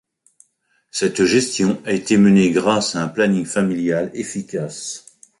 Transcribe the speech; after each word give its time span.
Cette 0.89 1.25
gestion 1.25 1.79
a 1.85 1.91
été 1.93 2.17
menée 2.17 2.49
grâce 2.49 2.95
à 2.95 3.03
un 3.03 3.07
planning 3.07 3.45
familial 3.45 4.09
efficace. 4.15 5.05